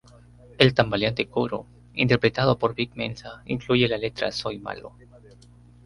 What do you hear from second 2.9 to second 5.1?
Mensa, incluye la letra: "Soy malo.